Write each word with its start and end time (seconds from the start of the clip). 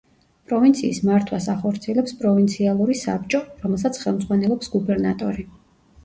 პროვინციის 0.51 0.99
მართვას 1.09 1.47
ახორციელებს 1.53 2.15
პროვინციალური 2.21 2.95
საბჭო, 3.01 3.41
რომელსაც 3.65 3.99
ხელმძღვანელობს 4.05 4.71
გუბერნატორი. 4.77 5.47